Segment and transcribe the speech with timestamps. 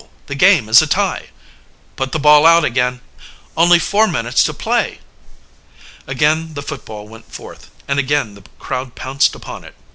[0.25, 1.27] The game is a tie!"
[1.95, 3.01] "Put the ball out again!"
[3.55, 4.97] "Only four minutes to play!"
[6.07, 9.75] Again the football went forth, and again the crowd pounced upon it.